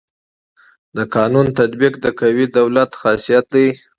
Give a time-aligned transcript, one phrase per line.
[0.97, 3.67] د قانون تطبیق د قوي دولت خاصيت دی.